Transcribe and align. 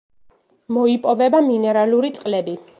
მოიპოვება 0.77 1.43
მინერალური 1.51 2.15
წყლები. 2.19 2.61